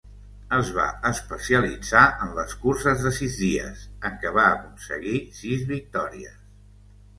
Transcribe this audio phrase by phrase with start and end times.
[0.59, 6.45] Es va especialitzar en les curses de sis dies, en què va aconseguir sis victòries.